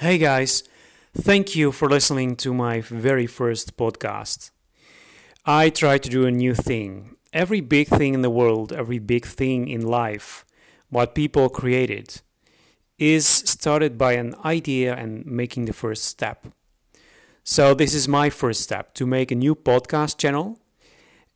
Hey 0.00 0.16
guys, 0.16 0.64
thank 1.14 1.54
you 1.54 1.72
for 1.72 1.86
listening 1.86 2.34
to 2.36 2.54
my 2.54 2.80
very 2.80 3.26
first 3.26 3.76
podcast. 3.76 4.50
I 5.44 5.68
try 5.68 5.98
to 5.98 6.08
do 6.08 6.24
a 6.24 6.30
new 6.30 6.54
thing. 6.54 7.16
Every 7.34 7.60
big 7.60 7.88
thing 7.88 8.14
in 8.14 8.22
the 8.22 8.30
world, 8.30 8.72
every 8.72 8.98
big 8.98 9.26
thing 9.26 9.68
in 9.68 9.82
life, 9.82 10.46
what 10.88 11.14
people 11.14 11.50
created, 11.50 12.22
is 12.98 13.26
started 13.26 13.98
by 13.98 14.14
an 14.14 14.36
idea 14.42 14.94
and 14.94 15.26
making 15.26 15.66
the 15.66 15.74
first 15.74 16.04
step. 16.04 16.46
So 17.44 17.74
this 17.74 17.92
is 17.92 18.08
my 18.08 18.30
first 18.30 18.62
step 18.62 18.94
to 18.94 19.06
make 19.06 19.30
a 19.30 19.34
new 19.34 19.54
podcast 19.54 20.16
channel. 20.16 20.60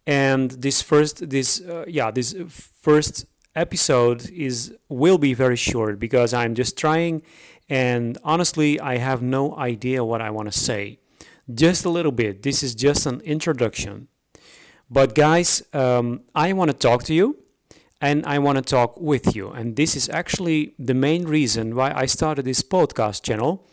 And 0.07 0.53
this 0.53 0.81
first 0.81 1.29
this 1.29 1.61
uh, 1.61 1.85
yeah, 1.87 2.11
this 2.11 2.35
first 2.81 3.27
episode 3.55 4.31
is 4.31 4.75
will 4.89 5.19
be 5.19 5.35
very 5.35 5.57
short 5.57 5.99
because 5.99 6.35
I'm 6.35 6.55
just 6.55 6.77
trying 6.77 7.23
and 7.69 8.19
honestly, 8.23 8.79
I 8.79 8.99
have 8.99 9.23
no 9.23 9.57
idea 9.57 10.05
what 10.05 10.21
I 10.21 10.31
want 10.31 10.53
to 10.53 10.59
say. 10.59 10.99
Just 11.53 11.85
a 11.85 11.91
little 11.91 12.13
bit. 12.13 12.43
This 12.43 12.63
is 12.63 12.75
just 12.75 13.07
an 13.07 13.21
introduction. 13.21 14.09
But, 14.91 15.15
guys, 15.15 15.63
um, 15.73 16.23
I 16.35 16.53
want 16.53 16.71
to 16.71 16.77
talk 16.77 17.05
to 17.05 17.15
you 17.15 17.39
and 18.01 18.25
I 18.27 18.39
want 18.39 18.57
to 18.57 18.63
talk 18.63 19.01
with 19.01 19.35
you. 19.35 19.51
And 19.51 19.77
this 19.77 19.97
is 19.97 20.09
actually 20.09 20.75
the 20.79 20.95
main 20.95 21.25
reason 21.25 21.75
why 21.75 21.93
I 21.95 22.07
started 22.07 22.45
this 22.45 22.63
podcast 22.63 23.23
channel. 23.23 23.67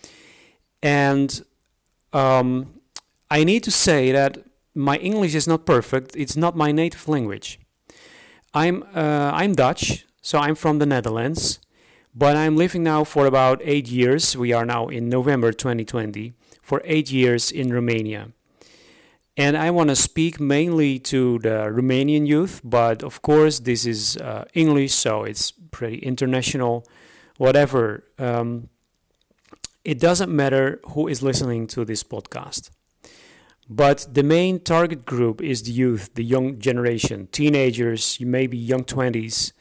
And 0.82 1.42
um, 2.14 2.80
I 3.30 3.44
need 3.44 3.64
to 3.64 3.72
say 3.72 4.12
that 4.12 4.38
my 4.74 4.98
English 4.98 5.36
is 5.36 5.48
not 5.48 5.66
perfect, 5.66 6.16
it's 6.16 6.38
not 6.38 6.56
my 6.56 6.72
native 6.72 7.08
language. 7.10 7.60
I'm, 8.54 8.84
uh, 8.96 9.32
I'm 9.34 9.54
Dutch, 9.54 10.06
so 10.22 10.40
I'm 10.40 10.56
from 10.56 10.80
the 10.80 10.86
Netherlands. 10.86 11.60
But 12.14 12.36
I'm 12.36 12.58
living 12.58 12.84
now 12.84 13.04
for 13.04 13.26
about 13.26 13.62
eight 13.64 13.88
years. 13.88 14.36
We 14.36 14.52
are 14.52 14.66
now 14.66 14.88
in 14.88 15.08
November 15.08 15.54
2020 15.54 16.34
for 16.62 16.82
eight 16.84 17.10
years 17.12 17.52
in 17.52 17.74
Romania. 17.74 18.34
And 19.38 19.56
I 19.58 19.72
want 19.72 19.90
to 19.90 19.96
speak 19.96 20.40
mainly 20.40 21.00
to 21.00 21.40
the 21.40 21.72
Romanian 21.72 22.28
youth, 22.28 22.60
but 22.66 23.02
of 23.02 23.22
course, 23.22 23.60
this 23.60 23.86
is 23.86 24.18
uh, 24.18 24.44
English, 24.54 24.94
so 24.94 25.24
it's 25.24 25.52
pretty 25.52 26.00
international. 26.00 26.86
Whatever. 27.38 28.04
Um, 28.20 28.68
it 29.86 30.00
doesn't 30.00 30.30
matter 30.30 30.80
who 30.90 31.08
is 31.08 31.24
listening 31.24 31.66
to 31.68 31.86
this 31.86 32.04
podcast. 32.04 32.72
But 33.70 34.06
the 34.12 34.22
main 34.22 34.60
target 34.60 35.06
group 35.06 35.42
is 35.42 35.64
the 35.64 35.72
youth, 35.72 36.14
the 36.14 36.26
young 36.26 36.60
generation, 36.60 37.30
teenagers, 37.32 38.20
maybe 38.20 38.58
young 38.58 38.84
20s 38.84 39.54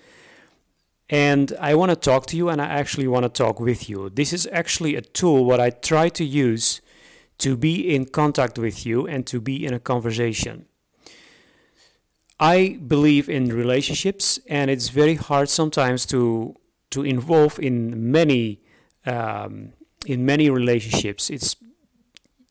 and 1.11 1.53
I 1.61 1.75
want 1.75 1.91
to 1.91 1.97
talk 1.97 2.27
to 2.27 2.37
you 2.37 2.49
and 2.49 2.63
I 2.63 2.67
actually 2.67 3.09
want 3.09 3.25
to 3.25 3.29
talk 3.29 3.59
with 3.59 3.91
you. 3.91 4.09
This 4.11 4.33
is 4.33 4.49
actually 4.53 4.95
a 4.95 5.01
tool 5.01 5.45
what 5.45 5.59
I 5.59 5.71
try 5.71 6.09
to 6.11 6.25
use 6.25 6.81
to 7.39 7.57
be 7.57 7.95
in 7.95 8.07
contact 8.07 8.59
with 8.59 8.87
you 8.87 9.09
and 9.09 9.27
to 9.27 9.41
be 9.41 9.67
in 9.67 9.75
a 9.75 9.81
conversation. 9.81 10.67
I 12.39 12.79
believe 12.87 13.29
in 13.29 13.49
relationships 13.49 14.39
and 14.49 14.71
it's 14.71 14.89
very 14.89 15.17
hard 15.17 15.49
sometimes 15.49 16.07
to 16.07 16.55
to 16.91 17.03
involve 17.03 17.59
in 17.59 18.11
many 18.11 18.61
um, 19.05 19.73
in 20.07 20.25
many 20.25 20.49
relationships. 20.49 21.29
It's 21.29 21.57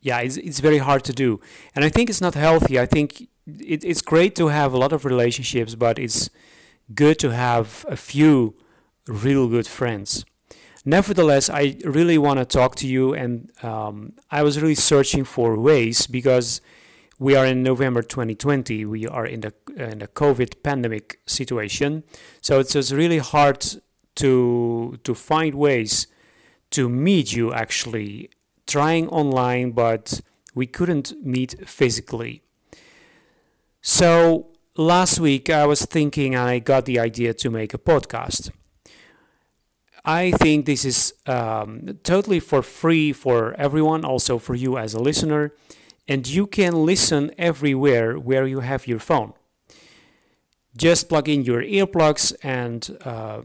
yeah, 0.01 0.19
it's, 0.19 0.37
it's 0.37 0.59
very 0.59 0.77
hard 0.77 1.03
to 1.05 1.13
do, 1.13 1.41
and 1.75 1.83
I 1.83 1.89
think 1.89 2.09
it's 2.09 2.21
not 2.21 2.33
healthy. 2.33 2.79
I 2.79 2.85
think 2.85 3.27
it, 3.45 3.83
it's 3.83 4.01
great 4.01 4.33
to 4.35 4.47
have 4.47 4.71
a 4.71 4.77
lot 4.77 4.93
of 4.93 5.03
relationships, 5.03 5.75
but 5.75 5.99
it's 5.99 6.29
good 6.93 7.19
to 7.19 7.29
have 7.29 7.85
a 7.87 7.95
few 7.95 8.55
real 9.07 9.47
good 9.47 9.67
friends. 9.67 10.25
Nevertheless, 10.85 11.49
I 11.49 11.77
really 11.83 12.17
want 12.17 12.39
to 12.39 12.45
talk 12.45 12.75
to 12.77 12.87
you, 12.87 13.13
and 13.13 13.51
um, 13.63 14.13
I 14.31 14.43
was 14.43 14.61
really 14.61 14.75
searching 14.75 15.23
for 15.23 15.59
ways 15.59 16.07
because 16.07 16.61
we 17.19 17.35
are 17.35 17.45
in 17.45 17.61
November 17.63 18.01
2020. 18.01 18.85
We 18.85 19.05
are 19.05 19.25
in 19.25 19.41
the 19.41 19.53
in 19.75 19.99
the 19.99 20.07
COVID 20.07 20.63
pandemic 20.63 21.19
situation, 21.25 22.03
so 22.41 22.59
it's 22.59 22.73
just 22.73 22.91
really 22.91 23.17
hard 23.17 23.65
to 24.15 24.99
to 25.03 25.13
find 25.13 25.55
ways 25.55 26.07
to 26.71 26.87
meet 26.87 27.33
you. 27.33 27.53
Actually, 27.53 28.29
trying 28.65 29.09
online, 29.09 29.71
but 29.71 30.21
we 30.55 30.65
couldn't 30.65 31.13
meet 31.21 31.67
physically. 31.67 32.41
So 33.81 34.47
last 34.79 35.19
week 35.19 35.49
I 35.49 35.65
was 35.65 35.85
thinking 35.85 36.33
and 36.35 36.47
I 36.47 36.59
got 36.59 36.85
the 36.85 36.99
idea 36.99 37.33
to 37.33 37.49
make 37.49 37.73
a 37.73 37.77
podcast. 37.77 38.49
I 40.05 40.31
think 40.31 40.65
this 40.65 40.85
is 40.85 41.13
um, 41.27 41.99
totally 42.03 42.39
for 42.39 42.61
free 42.61 43.11
for 43.11 43.53
everyone, 43.59 44.05
also 44.05 44.37
for 44.37 44.55
you 44.55 44.77
as 44.77 44.93
a 44.93 44.99
listener, 44.99 45.51
and 46.07 46.25
you 46.25 46.47
can 46.47 46.85
listen 46.85 47.31
everywhere 47.37 48.17
where 48.17 48.47
you 48.47 48.61
have 48.61 48.87
your 48.87 48.99
phone. 48.99 49.33
Just 50.77 51.09
plug 51.09 51.27
in 51.27 51.43
your 51.43 51.61
earplugs 51.61 52.33
and 52.41 52.97
uh, 53.03 53.41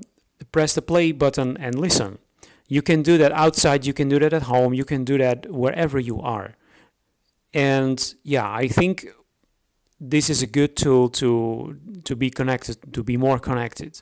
press 0.53 0.75
the 0.77 0.83
play 0.83 1.11
button 1.11 1.57
and 1.57 1.75
listen. 1.75 2.19
You 2.69 2.81
can 2.81 3.03
do 3.03 3.19
that 3.19 3.33
outside, 3.33 3.85
you 3.85 3.93
can 3.93 4.09
do 4.09 4.21
that 4.21 4.33
at 4.33 4.43
home, 4.43 4.73
you 4.73 4.85
can 4.85 5.05
do 5.05 5.19
that 5.19 5.51
wherever 5.51 5.99
you 5.99 6.21
are. 6.21 6.55
And 7.53 8.15
yeah, 8.23 8.49
I 8.49 8.69
think 8.69 9.09
this 10.11 10.29
is 10.31 10.43
a 10.43 10.47
good 10.47 10.77
tool 10.77 11.09
to 11.11 11.79
to 12.05 12.17
be 12.17 12.31
connected, 12.31 12.93
to 12.93 13.03
be 13.03 13.17
more 13.17 13.39
connected. 13.39 14.01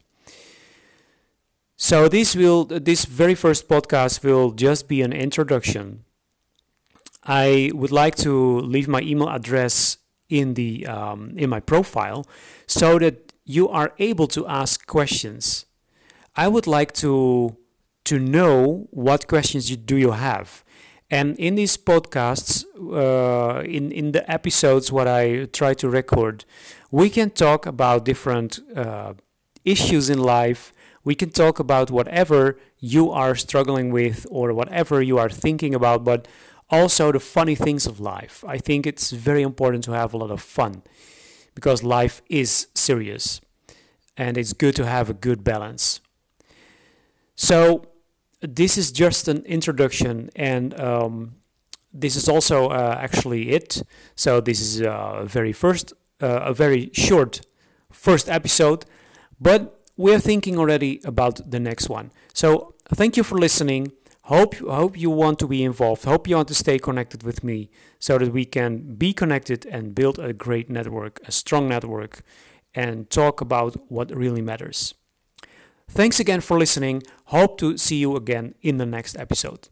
So 1.76 2.08
this 2.08 2.36
will 2.36 2.64
this 2.64 3.04
very 3.04 3.34
first 3.34 3.68
podcast 3.68 4.24
will 4.24 4.52
just 4.52 4.88
be 4.88 5.02
an 5.02 5.12
introduction. 5.12 6.04
I 7.24 7.70
would 7.74 7.92
like 7.92 8.16
to 8.16 8.60
leave 8.60 8.88
my 8.88 9.00
email 9.00 9.28
address 9.28 9.98
in 10.28 10.54
the 10.54 10.86
um, 10.86 11.34
in 11.36 11.50
my 11.50 11.60
profile 11.60 12.26
so 12.66 12.98
that 12.98 13.32
you 13.44 13.68
are 13.68 13.92
able 13.98 14.26
to 14.28 14.46
ask 14.46 14.86
questions. 14.86 15.66
I 16.36 16.48
would 16.48 16.66
like 16.66 16.92
to 16.94 17.56
to 18.04 18.18
know 18.18 18.88
what 18.90 19.28
questions 19.28 19.70
you, 19.70 19.76
do 19.76 19.96
you 19.96 20.12
have 20.12 20.64
and 21.12 21.38
in 21.38 21.56
these 21.56 21.76
podcasts, 21.76 22.64
uh, 22.74 23.60
in 23.60 23.92
in 23.92 24.12
the 24.12 24.24
episodes, 24.30 24.90
what 24.90 25.06
I 25.06 25.44
try 25.52 25.74
to 25.74 25.88
record, 25.88 26.46
we 26.90 27.10
can 27.10 27.28
talk 27.30 27.66
about 27.66 28.06
different 28.06 28.60
uh, 28.74 29.12
issues 29.62 30.08
in 30.08 30.18
life. 30.18 30.72
We 31.04 31.14
can 31.14 31.30
talk 31.30 31.58
about 31.58 31.90
whatever 31.90 32.56
you 32.78 33.10
are 33.10 33.34
struggling 33.34 33.92
with 33.92 34.26
or 34.30 34.54
whatever 34.54 35.02
you 35.02 35.18
are 35.18 35.28
thinking 35.28 35.74
about, 35.74 36.02
but 36.02 36.26
also 36.70 37.12
the 37.12 37.20
funny 37.20 37.56
things 37.56 37.86
of 37.86 38.00
life. 38.00 38.42
I 38.48 38.56
think 38.56 38.86
it's 38.86 39.10
very 39.10 39.42
important 39.42 39.84
to 39.84 39.92
have 39.92 40.14
a 40.14 40.16
lot 40.16 40.30
of 40.30 40.40
fun 40.40 40.82
because 41.54 41.82
life 41.84 42.22
is 42.30 42.68
serious 42.74 43.40
and 44.16 44.38
it's 44.38 44.54
good 44.54 44.74
to 44.76 44.86
have 44.86 45.10
a 45.10 45.14
good 45.14 45.44
balance. 45.44 46.00
So, 47.36 47.91
this 48.42 48.76
is 48.76 48.92
just 48.92 49.28
an 49.28 49.44
introduction 49.44 50.30
and 50.36 50.78
um, 50.78 51.34
this 51.92 52.16
is 52.16 52.28
also 52.28 52.68
uh, 52.68 52.96
actually 52.98 53.50
it. 53.50 53.82
So 54.14 54.40
this 54.40 54.60
is 54.60 54.80
a 54.80 54.90
uh, 54.90 55.24
very 55.24 55.52
first 55.52 55.92
uh, 56.20 56.40
a 56.44 56.54
very 56.54 56.90
short 56.92 57.40
first 57.90 58.28
episode 58.28 58.84
but 59.40 59.80
we're 59.96 60.20
thinking 60.20 60.58
already 60.58 61.00
about 61.04 61.50
the 61.50 61.60
next 61.60 61.88
one. 61.88 62.10
So 62.32 62.74
thank 62.88 63.16
you 63.16 63.22
for 63.22 63.38
listening. 63.38 63.92
Hope 64.22 64.54
hope 64.56 64.98
you 64.98 65.10
want 65.10 65.38
to 65.40 65.46
be 65.46 65.62
involved. 65.62 66.04
Hope 66.04 66.28
you 66.28 66.36
want 66.36 66.48
to 66.48 66.54
stay 66.54 66.78
connected 66.78 67.22
with 67.22 67.42
me 67.44 67.70
so 67.98 68.18
that 68.18 68.32
we 68.32 68.44
can 68.44 68.94
be 68.94 69.12
connected 69.12 69.66
and 69.66 69.94
build 69.94 70.18
a 70.18 70.32
great 70.32 70.70
network 70.70 71.20
a 71.26 71.32
strong 71.32 71.68
network 71.68 72.22
and 72.74 73.10
talk 73.10 73.40
about 73.40 73.90
what 73.90 74.14
really 74.14 74.40
matters 74.42 74.94
Thanks 75.94 76.18
again 76.18 76.40
for 76.40 76.58
listening. 76.58 77.02
Hope 77.26 77.58
to 77.58 77.76
see 77.76 77.96
you 77.96 78.16
again 78.16 78.54
in 78.62 78.78
the 78.78 78.86
next 78.86 79.14
episode. 79.18 79.68